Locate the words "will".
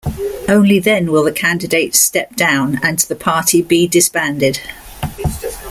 1.11-1.23